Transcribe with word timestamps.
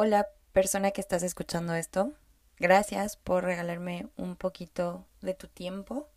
Hola 0.00 0.28
persona 0.52 0.92
que 0.92 1.00
estás 1.00 1.24
escuchando 1.24 1.74
esto, 1.74 2.12
gracias 2.56 3.16
por 3.16 3.42
regalarme 3.42 4.06
un 4.16 4.36
poquito 4.36 5.04
de 5.22 5.34
tu 5.34 5.48
tiempo 5.48 6.08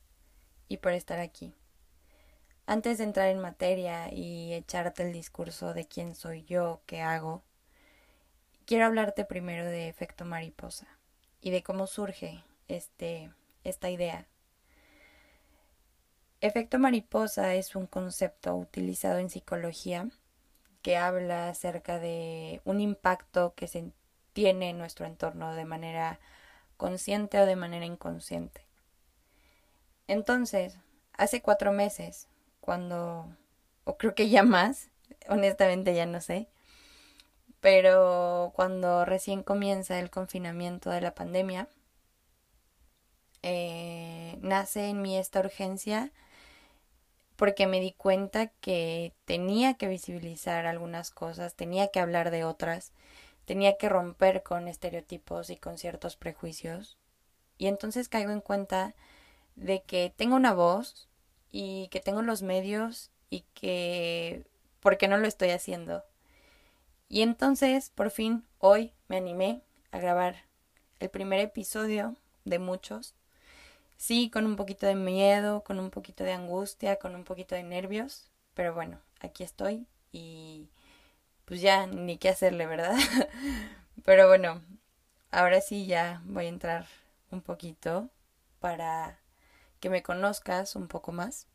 y 0.68 0.78
por 0.78 0.92
estar 0.92 1.18
aquí. 1.20 1.56
Antes 2.68 3.00
de 3.00 3.06
entrar 3.06 3.30
en 3.30 3.40
materia 3.40 4.14
y 4.14 4.54
echarte 4.54 5.02
el 5.02 5.12
discurso 5.12 5.74
de 5.74 5.88
quién 5.88 6.14
soy 6.14 6.44
yo, 6.44 6.84
qué 6.86 7.02
hago, 7.02 7.42
quiero 8.68 8.86
hablarte 8.86 9.26
primero 9.26 9.66
de 9.66 9.90
efecto 9.90 10.26
mariposa 10.26 10.86
y 11.42 11.50
de 11.50 11.64
cómo 11.64 11.88
surge 11.88 12.44
este, 12.68 13.34
esta 13.64 13.90
idea. 13.90 14.28
Efecto 16.40 16.78
mariposa 16.78 17.56
es 17.56 17.76
un 17.76 17.88
concepto 17.88 18.56
utilizado 18.56 19.18
en 19.18 19.32
psicología 19.32 20.08
que 20.82 20.98
habla 20.98 21.50
acerca 21.50 22.00
de 22.00 22.62
un 22.66 22.82
impacto 22.82 23.54
que 23.56 23.68
se 23.68 23.92
tiene 24.34 24.70
en 24.70 24.78
nuestro 24.78 25.06
entorno 25.06 25.54
de 25.54 25.66
manera 25.66 26.20
consciente 26.78 27.40
o 27.40 27.46
de 27.46 27.56
manera 27.56 27.86
inconsciente. 27.86 28.66
Entonces, 30.08 30.78
hace 31.14 31.42
cuatro 31.42 31.72
meses, 31.72 32.28
cuando, 32.60 33.36
o 33.84 33.98
creo 33.98 34.16
que 34.16 34.30
ya 34.30 34.44
más, 34.44 34.90
honestamente 35.30 35.94
ya 35.94 36.06
no 36.06 36.22
sé, 36.22 36.48
pero 37.60 38.52
cuando 38.56 39.06
recién 39.06 39.44
comienza 39.44 40.00
el 40.00 40.10
confinamiento 40.10 40.90
de 40.90 41.02
la 41.02 41.14
pandemia, 41.14 41.68
eh, 43.44 44.38
nace 44.42 44.90
en 44.90 45.02
mí 45.02 45.18
esta 45.18 45.40
urgencia 45.40 46.12
porque 47.42 47.66
me 47.66 47.80
di 47.80 47.94
cuenta 47.94 48.50
que 48.62 49.16
tenía 49.26 49.74
que 49.74 49.88
visibilizar 49.88 50.68
algunas 50.68 51.10
cosas, 51.10 51.56
tenía 51.56 51.88
que 51.88 52.00
hablar 52.00 52.30
de 52.30 52.44
otras, 52.44 52.94
tenía 53.46 53.78
que 53.80 53.90
romper 53.90 54.44
con 54.44 54.68
estereotipos 54.68 55.50
y 55.50 55.58
con 55.58 55.80
ciertos 55.80 56.16
prejuicios. 56.16 57.00
Y 57.58 57.66
entonces 57.66 58.10
caigo 58.10 58.30
en 58.32 58.42
cuenta 58.42 58.94
de 59.56 59.82
que 59.82 60.14
tengo 60.16 60.36
una 60.36 60.54
voz 60.54 61.10
y 61.50 61.88
que 61.88 62.00
tengo 62.00 62.22
los 62.22 62.44
medios 62.44 63.10
y 63.32 63.42
que 63.56 64.46
¿por 64.80 65.00
qué 65.00 65.08
no 65.08 65.18
lo 65.18 65.28
estoy 65.28 65.50
haciendo? 65.50 66.04
Y 67.10 67.24
entonces, 67.24 67.90
por 67.90 68.12
fin, 68.12 68.46
hoy 68.60 68.94
me 69.08 69.18
animé 69.18 69.64
a 69.90 69.98
grabar 69.98 70.46
el 71.00 71.10
primer 71.10 71.40
episodio 71.40 72.18
de 72.46 72.60
muchos 72.60 73.16
Sí, 74.02 74.32
con 74.32 74.48
un 74.48 74.56
poquito 74.56 74.88
de 74.88 74.96
miedo, 74.96 75.64
con 75.64 75.80
un 75.80 75.92
poquito 75.92 76.24
de 76.24 76.34
angustia, 76.34 76.96
con 76.96 77.14
un 77.14 77.24
poquito 77.24 77.54
de 77.54 77.62
nervios, 77.62 78.32
pero 78.56 78.74
bueno, 78.74 79.00
aquí 79.20 79.44
estoy 79.44 79.86
y 80.12 80.72
pues 81.46 81.62
ya 81.62 81.86
ni 81.86 82.18
qué 82.18 82.30
hacerle, 82.30 82.66
¿verdad? 82.66 82.96
pero 84.04 84.28
bueno, 84.28 84.64
ahora 85.30 85.62
sí 85.62 85.86
ya 85.86 86.24
voy 86.26 86.46
a 86.48 86.50
entrar 86.50 86.88
un 87.30 87.44
poquito 87.44 88.10
para 88.60 89.20
que 89.80 89.92
me 89.92 90.02
conozcas 90.02 90.76
un 90.76 90.88
poco 90.88 91.12
más. 91.12 91.46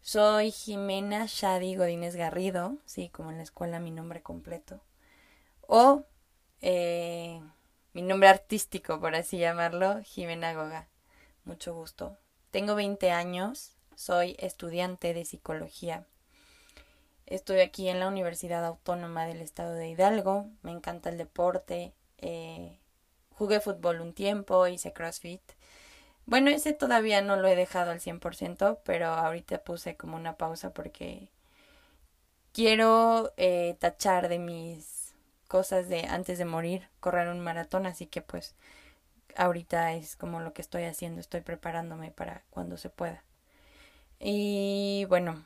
Soy 0.00 0.50
Jimena 0.50 1.26
Shadi 1.26 1.76
Godínez 1.76 2.16
Garrido, 2.16 2.78
sí, 2.86 3.10
como 3.10 3.30
en 3.30 3.36
la 3.36 3.42
escuela 3.42 3.80
mi 3.80 3.90
nombre 3.90 4.22
completo. 4.22 4.80
O 5.60 6.06
eh, 6.62 7.42
mi 7.96 8.02
nombre 8.02 8.28
artístico, 8.28 9.00
por 9.00 9.14
así 9.14 9.38
llamarlo, 9.38 10.02
Jimena 10.02 10.52
Goga. 10.52 10.86
Mucho 11.46 11.72
gusto. 11.72 12.18
Tengo 12.50 12.74
20 12.74 13.10
años, 13.10 13.72
soy 13.94 14.36
estudiante 14.38 15.14
de 15.14 15.24
psicología. 15.24 16.04
Estoy 17.24 17.60
aquí 17.60 17.88
en 17.88 17.98
la 17.98 18.08
Universidad 18.08 18.66
Autónoma 18.66 19.24
del 19.24 19.40
Estado 19.40 19.72
de 19.72 19.88
Hidalgo. 19.88 20.50
Me 20.60 20.72
encanta 20.72 21.08
el 21.08 21.16
deporte. 21.16 21.94
Eh, 22.18 22.78
jugué 23.30 23.60
fútbol 23.60 24.02
un 24.02 24.12
tiempo, 24.12 24.66
hice 24.66 24.92
CrossFit. 24.92 25.40
Bueno, 26.26 26.50
ese 26.50 26.74
todavía 26.74 27.22
no 27.22 27.36
lo 27.36 27.48
he 27.48 27.56
dejado 27.56 27.92
al 27.92 28.00
100%, 28.00 28.80
pero 28.84 29.06
ahorita 29.06 29.64
puse 29.64 29.96
como 29.96 30.18
una 30.18 30.36
pausa 30.36 30.74
porque 30.74 31.30
quiero 32.52 33.32
eh, 33.38 33.74
tachar 33.80 34.28
de 34.28 34.38
mis 34.38 34.95
cosas 35.46 35.88
de 35.88 36.06
antes 36.06 36.38
de 36.38 36.44
morir, 36.44 36.88
correr 37.00 37.28
un 37.28 37.40
maratón, 37.40 37.86
así 37.86 38.06
que 38.06 38.22
pues 38.22 38.54
ahorita 39.36 39.94
es 39.94 40.16
como 40.16 40.40
lo 40.40 40.52
que 40.52 40.62
estoy 40.62 40.84
haciendo, 40.84 41.20
estoy 41.20 41.40
preparándome 41.42 42.10
para 42.10 42.42
cuando 42.50 42.76
se 42.76 42.90
pueda. 42.90 43.22
Y 44.18 45.06
bueno, 45.08 45.44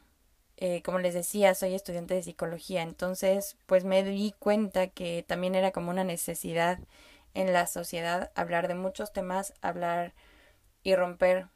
eh, 0.56 0.82
como 0.82 0.98
les 0.98 1.14
decía, 1.14 1.54
soy 1.54 1.74
estudiante 1.74 2.14
de 2.14 2.22
psicología, 2.22 2.82
entonces 2.82 3.56
pues 3.66 3.84
me 3.84 4.02
di 4.04 4.34
cuenta 4.38 4.88
que 4.88 5.24
también 5.26 5.54
era 5.54 5.72
como 5.72 5.90
una 5.90 6.04
necesidad 6.04 6.78
en 7.34 7.52
la 7.52 7.66
sociedad 7.66 8.30
hablar 8.34 8.68
de 8.68 8.74
muchos 8.74 9.12
temas, 9.12 9.54
hablar 9.62 10.14
y 10.82 10.94
romper 10.94 11.48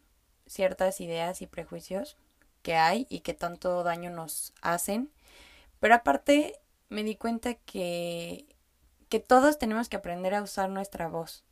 ciertas 0.47 1.01
ideas 1.01 1.43
y 1.43 1.47
prejuicios 1.47 2.17
que 2.63 2.77
hay 2.77 3.07
y 3.11 3.21
que 3.21 3.35
tanto 3.35 3.83
daño 3.83 4.11
nos 4.11 4.53
hacen. 4.63 5.11
Pero 5.81 5.95
aparte 5.95 6.59
me 6.95 7.05
di 7.05 7.17
cuenta 7.17 7.55
que, 7.55 8.47
que 9.09 9.21
todos 9.21 9.59
tenemos 9.59 9.89
que 9.89 9.97
aprender 9.97 10.35
a 10.35 10.43
usar 10.43 10.71
nuestra 10.71 11.09
voz. 11.09 11.45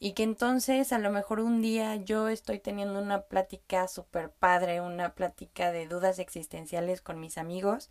Y 0.00 0.12
que 0.12 0.24
entonces 0.24 0.92
a 0.92 0.98
lo 0.98 1.10
mejor 1.10 1.40
un 1.40 1.62
día 1.62 1.96
yo 1.96 2.28
estoy 2.28 2.58
teniendo 2.58 3.00
una 3.00 3.22
plática 3.22 3.88
súper 3.88 4.30
padre, 4.30 4.80
una 4.80 5.14
plática 5.14 5.70
de 5.72 5.86
dudas 5.86 6.18
existenciales 6.18 7.00
con 7.00 7.20
mis 7.20 7.38
amigos 7.38 7.88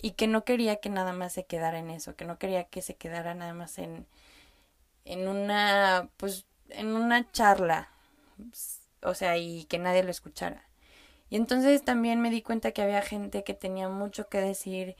y 0.00 0.12
que 0.12 0.28
no 0.28 0.44
quería 0.44 0.76
que 0.76 0.90
nada 0.90 1.12
más 1.12 1.32
se 1.32 1.46
quedara 1.46 1.78
en 1.78 1.90
eso, 1.90 2.14
que 2.14 2.26
no 2.26 2.38
quería 2.38 2.64
que 2.64 2.82
se 2.82 2.94
quedara 2.96 3.34
nada 3.34 3.54
más 3.54 3.78
en, 3.78 4.06
en 5.06 5.26
una, 5.28 6.10
pues, 6.18 6.46
en 6.68 6.88
una 6.88 7.30
charla, 7.32 7.90
o 9.02 9.14
sea, 9.14 9.38
y 9.38 9.64
que 9.64 9.78
nadie 9.78 10.02
lo 10.02 10.10
escuchara. 10.10 10.68
Y 11.30 11.36
entonces 11.36 11.84
también 11.84 12.20
me 12.20 12.30
di 12.30 12.42
cuenta 12.42 12.72
que 12.72 12.82
había 12.82 13.02
gente 13.02 13.44
que 13.44 13.54
tenía 13.54 13.88
mucho 13.88 14.28
que 14.28 14.40
decir 14.40 14.96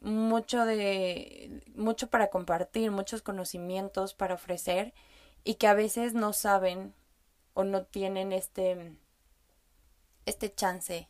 mucho 0.00 0.64
de 0.64 1.62
mucho 1.74 2.08
para 2.08 2.28
compartir, 2.30 2.90
muchos 2.90 3.22
conocimientos 3.22 4.14
para 4.14 4.34
ofrecer 4.34 4.94
y 5.44 5.54
que 5.54 5.66
a 5.66 5.74
veces 5.74 6.14
no 6.14 6.32
saben 6.32 6.94
o 7.54 7.64
no 7.64 7.84
tienen 7.84 8.32
este 8.32 8.96
este 10.26 10.54
chance 10.54 11.08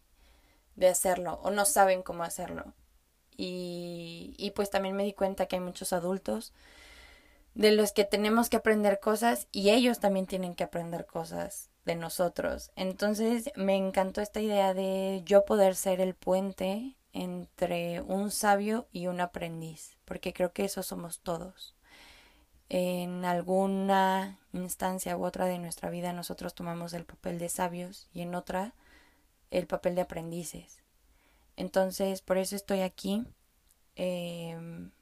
de 0.76 0.88
hacerlo 0.88 1.40
o 1.42 1.50
no 1.50 1.64
saben 1.64 2.02
cómo 2.02 2.22
hacerlo. 2.24 2.72
Y, 3.36 4.34
y 4.38 4.50
pues 4.52 4.70
también 4.70 4.96
me 4.96 5.04
di 5.04 5.12
cuenta 5.12 5.46
que 5.46 5.56
hay 5.56 5.60
muchos 5.60 5.92
adultos 5.92 6.52
de 7.54 7.72
los 7.72 7.92
que 7.92 8.04
tenemos 8.04 8.48
que 8.48 8.56
aprender 8.56 9.00
cosas 9.00 9.48
y 9.52 9.70
ellos 9.70 10.00
también 10.00 10.26
tienen 10.26 10.54
que 10.54 10.64
aprender 10.64 11.06
cosas 11.06 11.70
de 11.84 11.96
nosotros. 11.96 12.70
Entonces 12.76 13.50
me 13.56 13.76
encantó 13.76 14.20
esta 14.20 14.40
idea 14.40 14.74
de 14.74 15.22
yo 15.24 15.44
poder 15.44 15.74
ser 15.74 16.00
el 16.00 16.14
puente 16.14 16.97
entre 17.18 18.00
un 18.02 18.30
sabio 18.30 18.86
y 18.92 19.08
un 19.08 19.20
aprendiz, 19.20 19.96
porque 20.04 20.32
creo 20.32 20.52
que 20.52 20.64
eso 20.64 20.84
somos 20.84 21.18
todos. 21.18 21.74
En 22.68 23.24
alguna 23.24 24.38
instancia 24.52 25.16
u 25.16 25.24
otra 25.24 25.46
de 25.46 25.58
nuestra 25.58 25.90
vida 25.90 26.12
nosotros 26.12 26.54
tomamos 26.54 26.92
el 26.92 27.04
papel 27.04 27.38
de 27.40 27.48
sabios 27.48 28.08
y 28.12 28.20
en 28.20 28.36
otra 28.36 28.72
el 29.50 29.66
papel 29.66 29.96
de 29.96 30.02
aprendices. 30.02 30.82
Entonces, 31.56 32.22
por 32.22 32.38
eso 32.38 32.54
estoy 32.54 32.82
aquí. 32.82 33.24
Em, 33.96 34.92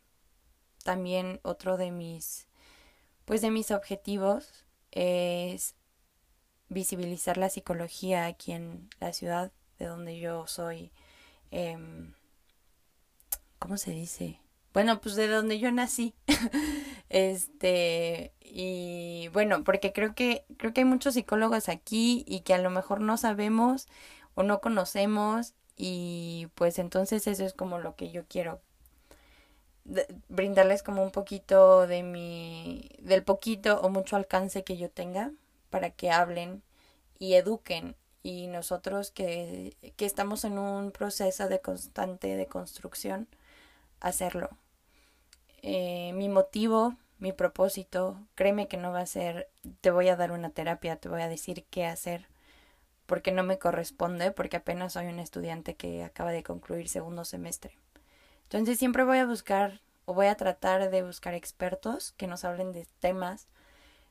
también 0.84 1.40
otro 1.42 1.76
de 1.76 1.90
mis, 1.90 2.48
pues 3.26 3.42
de 3.42 3.50
mis 3.50 3.72
objetivos 3.72 4.64
es 4.90 5.74
visibilizar 6.70 7.36
la 7.36 7.50
psicología 7.50 8.24
aquí 8.24 8.52
en 8.52 8.88
la 9.00 9.12
ciudad 9.12 9.52
de 9.78 9.86
donde 9.86 10.18
yo 10.18 10.46
soy 10.46 10.92
Em, 11.50 12.12
¿cómo 13.58 13.76
se 13.76 13.92
dice? 13.92 14.40
Bueno, 14.72 15.00
pues 15.00 15.16
de 15.16 15.28
donde 15.28 15.58
yo 15.58 15.72
nací. 15.72 16.14
este, 17.08 18.32
y 18.40 19.28
bueno, 19.32 19.64
porque 19.64 19.92
creo 19.92 20.14
que 20.14 20.44
creo 20.58 20.72
que 20.72 20.82
hay 20.82 20.84
muchos 20.84 21.14
psicólogos 21.14 21.68
aquí 21.68 22.24
y 22.26 22.40
que 22.40 22.54
a 22.54 22.58
lo 22.58 22.70
mejor 22.70 23.00
no 23.00 23.16
sabemos 23.16 23.88
o 24.34 24.42
no 24.42 24.60
conocemos 24.60 25.54
y 25.76 26.48
pues 26.54 26.78
entonces 26.78 27.26
eso 27.26 27.44
es 27.44 27.54
como 27.54 27.78
lo 27.78 27.96
que 27.96 28.10
yo 28.10 28.24
quiero 28.28 28.60
brindarles 30.28 30.82
como 30.82 31.02
un 31.02 31.10
poquito 31.10 31.86
de 31.86 32.02
mi 32.02 32.90
del 33.00 33.22
poquito 33.22 33.80
o 33.80 33.88
mucho 33.88 34.16
alcance 34.16 34.64
que 34.64 34.76
yo 34.76 34.90
tenga 34.90 35.32
para 35.70 35.90
que 35.90 36.10
hablen 36.10 36.62
y 37.18 37.34
eduquen 37.34 37.96
y 38.26 38.48
nosotros 38.48 39.12
que, 39.12 39.76
que 39.94 40.04
estamos 40.04 40.44
en 40.44 40.58
un 40.58 40.90
proceso 40.90 41.48
de 41.48 41.60
constante 41.60 42.36
de 42.36 42.46
construcción, 42.48 43.28
hacerlo. 44.00 44.50
Eh, 45.62 46.10
mi 46.12 46.28
motivo, 46.28 46.96
mi 47.20 47.32
propósito, 47.32 48.18
créeme 48.34 48.66
que 48.66 48.78
no 48.78 48.90
va 48.90 48.98
a 49.02 49.06
ser, 49.06 49.48
te 49.80 49.92
voy 49.92 50.08
a 50.08 50.16
dar 50.16 50.32
una 50.32 50.50
terapia, 50.50 50.96
te 50.96 51.08
voy 51.08 51.22
a 51.22 51.28
decir 51.28 51.66
qué 51.70 51.86
hacer, 51.86 52.26
porque 53.06 53.30
no 53.30 53.44
me 53.44 53.60
corresponde, 53.60 54.32
porque 54.32 54.56
apenas 54.56 54.94
soy 54.94 55.06
un 55.06 55.20
estudiante 55.20 55.76
que 55.76 56.02
acaba 56.02 56.32
de 56.32 56.42
concluir 56.42 56.88
segundo 56.88 57.24
semestre. 57.24 57.78
Entonces 58.42 58.76
siempre 58.76 59.04
voy 59.04 59.18
a 59.18 59.26
buscar 59.26 59.82
o 60.04 60.14
voy 60.14 60.26
a 60.26 60.36
tratar 60.36 60.90
de 60.90 61.02
buscar 61.04 61.34
expertos 61.34 62.10
que 62.16 62.26
nos 62.26 62.44
hablen 62.44 62.72
de 62.72 62.88
temas, 62.98 63.46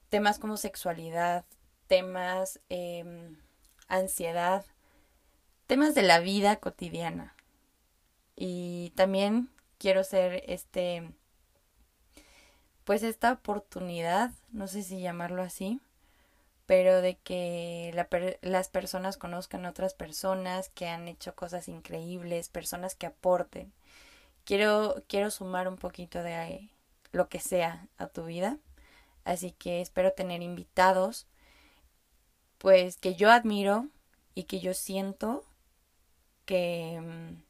temas 0.08 0.40
como 0.40 0.56
sexualidad, 0.56 1.44
temas, 1.88 2.62
em, 2.70 3.36
ansiedad, 3.88 4.66
temas 5.68 5.96
de 5.96 6.04
la 6.04 6.20
vida 6.20 6.58
cotidiana. 6.58 7.36
Y 8.36 8.92
también 8.96 9.50
quiero 9.78 10.04
ser 10.04 10.44
este, 10.48 11.10
pues 12.84 13.04
esta 13.04 13.34
oportunidad, 13.34 14.32
no 14.52 14.68
sé 14.68 14.84
si 14.84 15.02
llamarlo 15.02 15.42
así, 15.42 15.82
pero 16.66 17.02
de 17.02 17.18
que 17.18 17.94
las 18.42 18.70
personas 18.70 19.18
conozcan 19.18 19.66
a 19.66 19.70
otras 19.70 19.94
personas 19.94 20.70
que 20.70 20.88
han 20.88 21.08
hecho 21.08 21.36
cosas 21.36 21.68
increíbles, 21.68 22.50
personas 22.50 22.96
que 22.96 23.06
aporten. 23.08 23.72
Quiero, 24.46 25.04
quiero 25.08 25.32
sumar 25.32 25.68
un 25.68 25.78
poquito 25.78 26.24
de 26.24 26.70
lo 27.12 27.30
que 27.30 27.40
sea 27.40 27.88
a 27.98 28.08
tu 28.08 28.26
vida, 28.26 28.58
así 29.24 29.52
que 29.52 29.82
espero 29.82 30.14
tener 30.14 30.42
invitados, 30.42 31.28
pues 32.66 32.98
que 32.98 33.14
yo 33.14 33.30
admiro 33.30 33.90
y 34.34 34.46
que 34.46 34.60
yo 34.60 34.74
siento 34.74 35.46
que, 36.46 37.00
mm, 37.00 37.44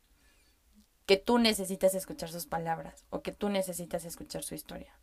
que 1.06 1.16
tú 1.16 1.38
necesitas 1.38 1.96
escuchar 1.96 2.28
sus 2.28 2.46
palabras 2.46 3.06
o 3.12 3.22
que 3.22 3.32
tú 3.32 3.48
necesitas 3.48 4.04
escuchar 4.04 4.44
su 4.44 4.56
historia. 4.56 4.94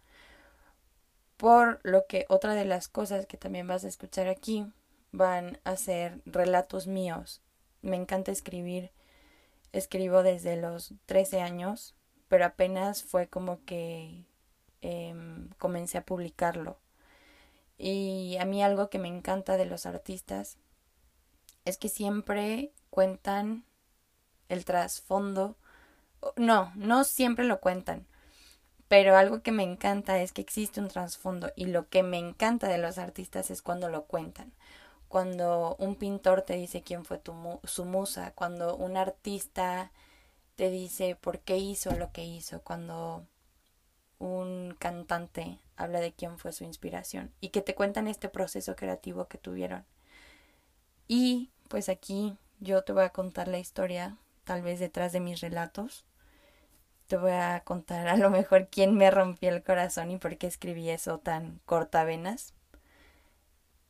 Por 1.39 1.81
lo 1.83 2.07
que 2.07 2.27
otra 2.29 2.53
de 2.53 2.67
las 2.67 2.89
cosas 2.89 3.25
que 3.25 3.39
también 3.39 3.67
vas 3.67 3.87
a 3.87 3.89
escuchar 3.89 4.29
aquí 4.29 4.67
van 5.13 5.59
a 5.65 5.77
ser 5.77 6.21
relatos 6.27 6.87
míos. 6.87 7.41
Me 7.81 7.97
encanta 7.97 8.33
escribir. 8.33 8.91
Escribo 9.73 10.23
desde 10.23 10.59
los 10.59 10.93
13 11.07 11.41
años, 11.41 11.95
pero 12.29 12.45
apenas 12.45 13.03
fue 13.03 13.29
como 13.29 13.65
que 13.65 14.27
em, 14.83 15.49
comencé 15.57 15.97
a 15.97 16.05
publicarlo. 16.05 16.77
Y 17.83 18.37
a 18.39 18.45
mí 18.45 18.63
algo 18.63 18.91
que 18.91 19.01
me 19.01 19.09
encanta 19.09 19.57
de 19.57 19.67
los 19.67 19.87
artistas 19.87 20.57
es 21.65 21.79
que 21.79 21.89
siempre 21.89 22.71
cuentan 22.91 23.65
el 24.49 24.65
trasfondo. 24.65 25.57
No, 26.37 26.71
no 26.77 27.03
siempre 27.03 27.45
lo 27.45 27.59
cuentan, 27.59 28.07
pero 28.87 29.17
algo 29.17 29.43
que 29.43 29.51
me 29.51 29.65
encanta 29.65 30.23
es 30.23 30.31
que 30.31 30.43
existe 30.43 30.81
un 30.81 30.87
trasfondo 30.87 31.51
y 31.57 31.65
lo 31.67 31.89
que 31.89 32.05
me 32.05 32.19
encanta 32.19 32.69
de 32.69 32.79
los 32.79 32.99
artistas 32.99 33.51
es 33.51 33.63
cuando 33.63 33.89
lo 33.89 34.05
cuentan. 34.05 34.53
Cuando 35.09 35.75
un 35.81 35.97
pintor 35.97 36.43
te 36.43 36.55
dice 36.55 36.83
quién 36.83 37.05
fue 37.05 37.19
tu 37.19 37.35
su 37.65 37.85
musa, 37.85 38.33
cuando 38.37 38.77
un 38.77 38.97
artista 38.97 39.91
te 40.55 40.71
dice 40.71 41.17
por 41.17 41.41
qué 41.41 41.57
hizo 41.59 41.91
lo 41.97 42.13
que 42.13 42.25
hizo, 42.25 42.63
cuando 42.63 43.27
un 44.23 44.77
cantante 44.79 45.59
habla 45.77 46.01
de 46.01 46.13
quién 46.13 46.39
fue 46.39 46.53
su 46.53 46.63
inspiración 46.63 47.33
y 47.41 47.49
que 47.49 47.61
te 47.61 47.75
cuentan 47.75 48.07
este 48.07 48.29
proceso 48.29 48.77
creativo 48.77 49.27
que 49.27 49.37
tuvieron. 49.37 49.85
Y 51.09 51.51
pues 51.69 51.89
aquí 51.89 52.37
yo 52.61 52.85
te 52.85 52.93
voy 52.93 53.03
a 53.03 53.11
contar 53.11 53.49
la 53.49 53.59
historia, 53.59 54.17
tal 54.45 54.63
vez 54.63 54.79
detrás 54.79 55.13
de 55.13 55.19
mis 55.19 55.41
relatos, 55.41 56.05
te 57.09 57.17
voy 57.17 57.33
a 57.33 57.63
contar 57.65 58.07
a 58.07 58.17
lo 58.17 58.31
mejor 58.31 58.69
quién 58.69 58.95
me 58.95 59.11
rompió 59.11 59.51
el 59.51 59.65
corazón 59.65 60.13
y 60.13 60.19
por 60.19 60.39
qué 60.39 60.47
escribí 60.47 60.89
eso 60.89 61.19
tan 61.19 61.61
cortavenas. 61.67 62.55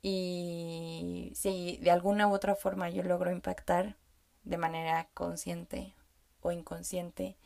Y 0.01 1.33
si 1.35 1.77
de 1.83 1.91
alguna 1.91 2.27
u 2.27 2.33
otra 2.33 2.55
forma 2.57 2.89
yo 2.89 3.03
logro 3.03 3.31
impactar 3.31 3.97
de 4.45 4.57
manera 4.57 5.09
consciente 5.13 5.95
o 6.41 6.53
inconsciente, 6.53 7.37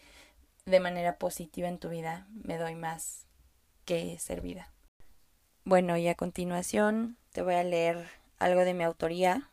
de 0.66 0.80
manera 0.80 1.18
positiva 1.18 1.68
en 1.68 1.78
tu 1.78 1.88
vida, 1.88 2.26
me 2.32 2.58
doy 2.58 2.74
más 2.74 3.26
que 3.84 4.18
servida. 4.18 4.72
Bueno, 5.64 5.96
y 5.96 6.08
a 6.08 6.14
continuación 6.14 7.16
te 7.32 7.42
voy 7.42 7.54
a 7.54 7.64
leer 7.64 8.08
algo 8.38 8.64
de 8.64 8.74
mi 8.74 8.84
autoría. 8.84 9.50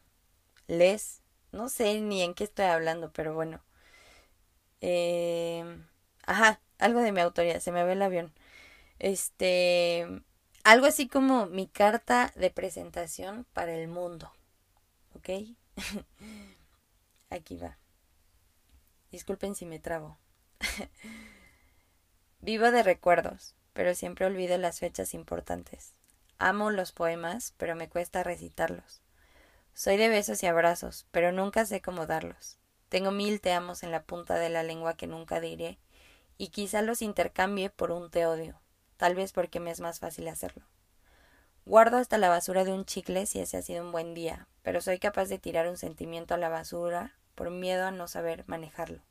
Les, 0.68 1.22
no 1.52 1.70
sé 1.70 2.02
ni 2.02 2.22
en 2.22 2.34
qué 2.34 2.44
estoy 2.44 2.66
hablando, 2.66 3.12
pero 3.14 3.34
bueno. 3.34 3.62
Eh, 4.82 5.64
Ajá, 6.26 6.62
algo 6.80 7.02
de 7.02 7.12
mi 7.12 7.22
autoría, 7.22 7.60
se 7.60 7.72
me 7.72 7.84
ve 7.84 7.94
el 7.94 8.02
avión. 8.02 8.34
Este, 9.00 10.08
algo 10.64 10.86
así 10.86 11.08
como 11.08 11.48
mi 11.48 11.68
carta 11.68 12.32
de 12.36 12.50
presentación 12.52 13.46
para 13.54 13.74
el 13.74 13.88
mundo. 13.88 14.32
¿Ok? 15.16 15.30
Aquí 17.30 17.58
va. 17.58 17.78
Disculpen 19.12 19.56
si 19.56 19.66
me 19.66 19.80
trabo. 19.80 20.18
Vivo 22.42 22.72
de 22.72 22.84
recuerdos, 22.84 23.56
pero 23.74 23.96
siempre 23.96 24.26
olvido 24.26 24.58
las 24.58 24.80
fechas 24.80 25.14
importantes. 25.14 25.94
Amo 26.38 26.72
los 26.72 26.92
poemas, 26.92 27.54
pero 27.58 27.76
me 27.76 27.90
cuesta 27.90 28.24
recitarlos. 28.24 29.02
Soy 29.74 29.98
de 29.98 30.10
besos 30.10 30.44
y 30.44 30.48
abrazos, 30.48 31.08
pero 31.12 31.32
nunca 31.32 31.66
sé 31.66 31.82
cómo 31.82 32.06
darlos. 32.06 32.58
Tengo 32.90 33.12
mil 33.12 33.42
te 33.42 33.54
amos 33.54 33.84
en 33.84 33.92
la 33.92 34.04
punta 34.04 34.36
de 34.36 34.50
la 34.50 34.62
lengua 34.62 34.96
que 34.96 35.08
nunca 35.08 35.40
diré 35.40 35.80
y 36.38 36.50
quizá 36.50 36.82
los 36.82 37.02
intercambie 37.02 37.70
por 37.70 37.92
un 37.92 38.12
te 38.12 38.26
odio, 38.26 38.60
tal 38.98 39.16
vez 39.16 39.32
porque 39.32 39.60
me 39.60 39.72
es 39.72 39.80
más 39.80 40.00
fácil 40.00 40.28
hacerlo. 40.28 40.66
Guardo 41.66 41.98
hasta 41.98 42.18
la 42.18 42.30
basura 42.30 42.66
de 42.66 42.74
un 42.74 42.86
chicle 42.86 43.26
si 43.26 43.40
ese 43.40 43.58
ha 43.58 43.62
sido 43.62 43.84
un 43.84 43.92
buen 43.92 44.14
día, 44.14 44.48
pero 44.62 44.82
soy 44.82 45.00
capaz 45.00 45.26
de 45.26 45.40
tirar 45.40 45.68
un 45.68 45.78
sentimiento 45.78 46.34
a 46.34 46.38
la 46.38 46.50
basura 46.50 47.14
por 47.36 47.50
miedo 47.50 47.86
a 47.86 47.92
no 47.92 48.08
saber 48.08 48.44
manejarlo. 48.48 49.02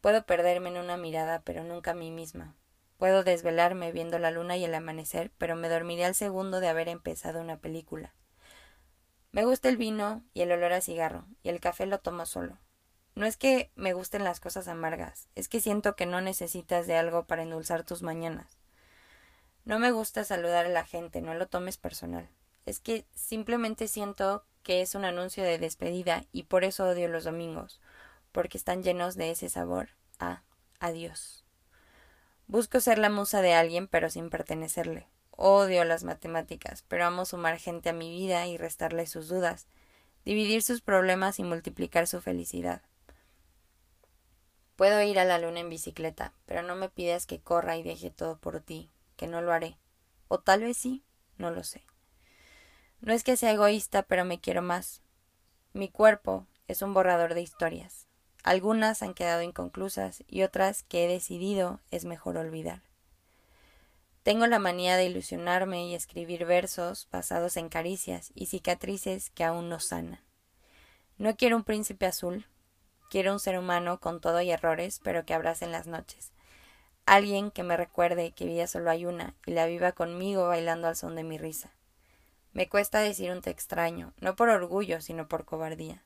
Puedo 0.00 0.24
perderme 0.26 0.70
en 0.70 0.78
una 0.78 0.96
mirada, 0.96 1.40
pero 1.42 1.64
nunca 1.64 1.92
a 1.92 1.94
mí 1.94 2.10
misma. 2.10 2.54
Puedo 2.98 3.24
desvelarme 3.24 3.92
viendo 3.92 4.18
la 4.18 4.30
luna 4.30 4.56
y 4.56 4.64
el 4.64 4.74
amanecer, 4.74 5.30
pero 5.38 5.56
me 5.56 5.68
dormiré 5.68 6.04
al 6.04 6.14
segundo 6.14 6.60
de 6.60 6.68
haber 6.68 6.88
empezado 6.88 7.40
una 7.40 7.58
película. 7.58 8.14
Me 9.32 9.44
gusta 9.44 9.68
el 9.68 9.76
vino 9.76 10.22
y 10.32 10.40
el 10.40 10.52
olor 10.52 10.72
a 10.72 10.80
cigarro, 10.80 11.26
y 11.42 11.50
el 11.50 11.60
café 11.60 11.84
lo 11.84 11.98
tomo 11.98 12.24
solo. 12.24 12.58
No 13.14 13.26
es 13.26 13.36
que 13.36 13.70
me 13.74 13.92
gusten 13.92 14.24
las 14.24 14.40
cosas 14.40 14.68
amargas, 14.68 15.28
es 15.34 15.48
que 15.48 15.60
siento 15.60 15.96
que 15.96 16.06
no 16.06 16.20
necesitas 16.20 16.86
de 16.86 16.96
algo 16.96 17.26
para 17.26 17.42
endulzar 17.42 17.82
tus 17.82 18.02
mañanas. 18.02 18.58
No 19.64 19.78
me 19.78 19.90
gusta 19.90 20.24
saludar 20.24 20.66
a 20.66 20.70
la 20.70 20.86
gente, 20.86 21.20
no 21.20 21.34
lo 21.34 21.48
tomes 21.48 21.76
personal. 21.76 22.28
Es 22.66 22.78
que 22.80 23.04
simplemente 23.14 23.88
siento 23.88 24.44
que 24.62 24.80
es 24.80 24.94
un 24.94 25.04
anuncio 25.04 25.44
de 25.44 25.58
despedida 25.58 26.24
y 26.32 26.44
por 26.44 26.64
eso 26.64 26.86
odio 26.86 27.08
los 27.08 27.24
domingos, 27.24 27.80
porque 28.36 28.58
están 28.58 28.82
llenos 28.82 29.14
de 29.14 29.30
ese 29.30 29.48
sabor 29.48 29.88
a 30.18 30.42
adiós. 30.78 31.42
Busco 32.46 32.80
ser 32.80 32.98
la 32.98 33.08
musa 33.08 33.40
de 33.40 33.54
alguien 33.54 33.88
pero 33.88 34.10
sin 34.10 34.28
pertenecerle. 34.28 35.08
Odio 35.30 35.84
las 35.84 36.04
matemáticas, 36.04 36.84
pero 36.86 37.06
amo 37.06 37.24
sumar 37.24 37.56
gente 37.56 37.88
a 37.88 37.94
mi 37.94 38.10
vida 38.10 38.46
y 38.46 38.58
restarle 38.58 39.06
sus 39.06 39.28
dudas, 39.28 39.68
dividir 40.26 40.62
sus 40.62 40.82
problemas 40.82 41.38
y 41.38 41.44
multiplicar 41.44 42.06
su 42.06 42.20
felicidad. 42.20 42.82
Puedo 44.76 45.00
ir 45.00 45.18
a 45.18 45.24
la 45.24 45.38
luna 45.38 45.60
en 45.60 45.70
bicicleta, 45.70 46.34
pero 46.44 46.60
no 46.60 46.76
me 46.76 46.90
pidas 46.90 47.24
que 47.24 47.40
corra 47.40 47.78
y 47.78 47.82
deje 47.82 48.10
todo 48.10 48.36
por 48.36 48.60
ti, 48.60 48.90
que 49.16 49.28
no 49.28 49.40
lo 49.40 49.50
haré. 49.50 49.78
O 50.28 50.40
tal 50.40 50.60
vez 50.60 50.76
sí, 50.76 51.02
no 51.38 51.50
lo 51.50 51.64
sé. 51.64 51.86
No 53.00 53.14
es 53.14 53.24
que 53.24 53.38
sea 53.38 53.52
egoísta, 53.52 54.02
pero 54.02 54.26
me 54.26 54.40
quiero 54.40 54.60
más. 54.60 55.00
Mi 55.72 55.88
cuerpo 55.88 56.46
es 56.68 56.82
un 56.82 56.92
borrador 56.92 57.32
de 57.32 57.40
historias. 57.40 58.05
Algunas 58.46 59.02
han 59.02 59.12
quedado 59.12 59.42
inconclusas 59.42 60.24
y 60.26 60.40
otras 60.40 60.84
que 60.84 61.04
he 61.04 61.08
decidido 61.08 61.80
es 61.90 62.06
mejor 62.06 62.38
olvidar. 62.38 62.80
Tengo 64.22 64.46
la 64.46 64.58
manía 64.58 64.96
de 64.96 65.04
ilusionarme 65.04 65.86
y 65.86 65.94
escribir 65.94 66.46
versos 66.46 67.08
basados 67.12 67.58
en 67.58 67.68
caricias 67.68 68.32
y 68.34 68.46
cicatrices 68.46 69.28
que 69.28 69.44
aún 69.44 69.68
no 69.68 69.80
sanan. 69.80 70.20
No 71.18 71.36
quiero 71.36 71.56
un 71.56 71.64
príncipe 71.64 72.06
azul, 72.06 72.46
Quiero 73.08 73.32
un 73.32 73.38
ser 73.38 73.58
humano 73.58 74.00
con 74.00 74.20
todo 74.20 74.40
y 74.42 74.50
errores, 74.50 75.00
pero 75.02 75.24
que 75.24 75.34
abrace 75.34 75.64
en 75.64 75.72
las 75.72 75.86
noches. 75.86 76.32
Alguien 77.04 77.52
que 77.52 77.62
me 77.62 77.76
recuerde 77.76 78.32
que 78.32 78.46
vida 78.46 78.66
solo 78.66 78.90
hay 78.90 79.06
una 79.06 79.34
y 79.46 79.52
la 79.52 79.66
viva 79.66 79.92
conmigo 79.92 80.48
bailando 80.48 80.88
al 80.88 80.96
son 80.96 81.14
de 81.14 81.22
mi 81.22 81.38
risa. 81.38 81.72
Me 82.52 82.68
cuesta 82.68 82.98
decir 82.98 83.30
un 83.30 83.42
te 83.42 83.50
extraño, 83.50 84.12
no 84.20 84.34
por 84.34 84.48
orgullo, 84.48 85.00
sino 85.00 85.28
por 85.28 85.44
cobardía. 85.44 86.02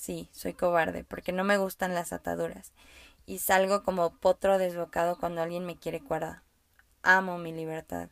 Sí, 0.00 0.30
soy 0.32 0.54
cobarde, 0.54 1.04
porque 1.04 1.30
no 1.30 1.44
me 1.44 1.58
gustan 1.58 1.92
las 1.92 2.14
ataduras, 2.14 2.72
y 3.26 3.36
salgo 3.36 3.82
como 3.82 4.16
potro 4.16 4.56
desbocado 4.56 5.18
cuando 5.18 5.42
alguien 5.42 5.66
me 5.66 5.76
quiere 5.76 6.00
cuerda. 6.00 6.42
Amo 7.02 7.36
mi 7.36 7.52
libertad. 7.52 8.08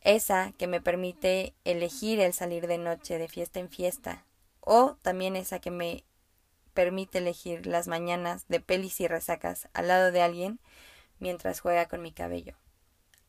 Esa 0.00 0.50
que 0.58 0.66
me 0.66 0.80
permite 0.80 1.54
elegir 1.62 2.18
el 2.18 2.32
salir 2.32 2.66
de 2.66 2.78
noche, 2.78 3.18
de 3.18 3.28
fiesta 3.28 3.60
en 3.60 3.68
fiesta, 3.68 4.24
o 4.58 4.96
también 5.00 5.36
esa 5.36 5.60
que 5.60 5.70
me 5.70 6.02
permite 6.74 7.18
elegir 7.18 7.68
las 7.68 7.86
mañanas 7.86 8.48
de 8.48 8.58
pelis 8.58 9.00
y 9.00 9.06
resacas 9.06 9.68
al 9.72 9.86
lado 9.86 10.10
de 10.10 10.22
alguien 10.22 10.58
mientras 11.20 11.60
juega 11.60 11.86
con 11.86 12.02
mi 12.02 12.10
cabello. 12.10 12.56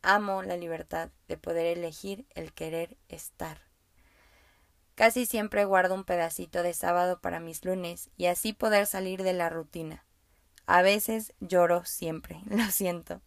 Amo 0.02 0.42
la 0.42 0.56
libertad 0.56 1.10
de 1.28 1.36
poder 1.36 1.66
elegir 1.78 2.26
el 2.34 2.52
querer 2.52 2.96
estar. 3.08 3.71
Casi 4.94 5.26
siempre 5.26 5.64
guardo 5.64 5.94
un 5.94 6.04
pedacito 6.04 6.62
de 6.62 6.74
sábado 6.74 7.20
para 7.20 7.40
mis 7.40 7.64
lunes 7.64 8.10
y 8.16 8.26
así 8.26 8.52
poder 8.52 8.86
salir 8.86 9.22
de 9.22 9.32
la 9.32 9.48
rutina. 9.48 10.04
A 10.66 10.82
veces 10.82 11.32
lloro 11.40 11.84
siempre, 11.84 12.40
lo 12.46 12.64
siento. 12.70 13.20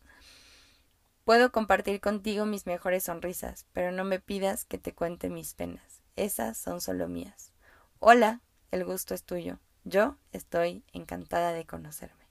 Puedo 1.23 1.51
compartir 1.51 2.01
contigo 2.01 2.45
mis 2.45 2.67
mejores 2.67 3.03
sonrisas, 3.03 3.65
pero 3.73 3.91
no 3.91 4.03
me 4.03 4.19
pidas 4.19 4.63
que 4.63 4.77
te 4.77 4.93
cuente 4.93 5.29
mis 5.29 5.55
penas. 5.55 6.01
Esas 6.15 6.55
son 6.57 6.81
solo 6.81 7.07
mías. 7.07 7.51
Hola, 7.99 8.41
el 8.69 8.85
gusto 8.85 9.15
es 9.15 9.23
tuyo. 9.23 9.59
Yo 9.83 10.17
estoy 10.31 10.83
encantada 10.93 11.51
de 11.51 11.65
conocerme. 11.65 12.25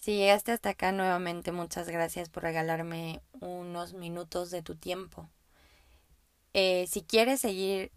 Si 0.00 0.16
llegaste 0.16 0.52
hasta 0.52 0.70
acá 0.70 0.90
nuevamente, 0.90 1.52
muchas 1.52 1.88
gracias 1.88 2.28
por 2.28 2.42
regalarme 2.42 3.22
unos 3.40 3.92
minutos 3.92 4.50
de 4.50 4.62
tu 4.62 4.74
tiempo. 4.74 5.28
Eh, 6.54 6.86
si 6.88 7.02
quieres 7.02 7.40
seguir 7.40 7.92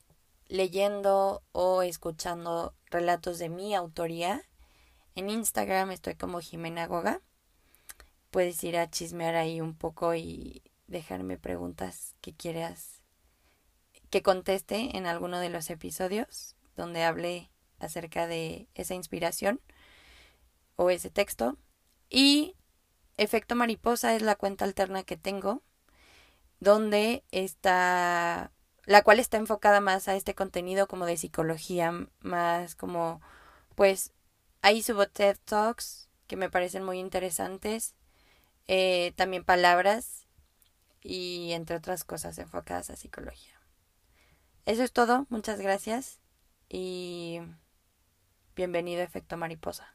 leyendo 0.48 1.44
o 1.52 1.82
escuchando 1.82 2.76
relatos 2.90 3.40
de 3.40 3.50
mi 3.50 3.76
autoría, 3.76 4.42
en 5.16 5.30
Instagram 5.30 5.92
estoy 5.92 6.16
como 6.16 6.40
Jimena 6.40 6.88
Goga 6.88 7.22
puedes 8.36 8.62
ir 8.66 8.76
a 8.76 8.90
chismear 8.90 9.36
ahí 9.36 9.62
un 9.62 9.74
poco 9.76 10.14
y 10.14 10.62
dejarme 10.88 11.38
preguntas 11.38 12.16
que 12.20 12.34
quieras 12.34 13.02
que 14.10 14.22
conteste 14.22 14.98
en 14.98 15.06
alguno 15.06 15.40
de 15.40 15.48
los 15.48 15.70
episodios 15.70 16.58
donde 16.76 17.06
hable 17.06 17.50
acerca 17.80 18.28
de 18.28 18.68
esa 18.76 18.94
inspiración 18.94 19.62
o 20.76 20.90
ese 20.90 21.10
texto. 21.10 21.58
Y 22.10 22.58
Efecto 23.16 23.56
Mariposa 23.56 24.14
es 24.14 24.22
la 24.22 24.36
cuenta 24.36 24.66
alterna 24.66 25.04
que 25.04 25.16
tengo, 25.16 25.64
donde 26.66 27.24
está, 27.32 28.52
la 28.86 29.04
cual 29.04 29.20
está 29.20 29.38
enfocada 29.38 29.80
más 29.80 30.10
a 30.10 30.16
este 30.16 30.36
contenido 30.36 30.88
como 30.88 31.06
de 31.06 31.16
psicología, 31.16 31.94
más 32.20 32.76
como, 32.76 33.22
pues, 33.76 34.12
ahí 34.62 34.82
subo 34.82 35.08
TED 35.08 35.38
Talks 35.46 36.10
que 36.28 36.36
me 36.36 36.50
parecen 36.50 36.84
muy 36.84 37.00
interesantes 37.00 37.94
eh, 38.68 39.14
también 39.16 39.44
palabras 39.44 40.28
y 41.02 41.52
entre 41.52 41.76
otras 41.76 42.04
cosas 42.04 42.38
enfocadas 42.40 42.90
a 42.90 42.96
psicología. 42.96 43.54
Eso 44.66 44.84
es 44.84 44.92
todo, 44.92 45.28
muchas 45.30 45.62
gracias 45.62 46.20
y 46.68 47.42
bienvenido 48.56 49.02
a 49.02 49.06
Efecto 49.06 49.38
Mariposa. 49.38 49.95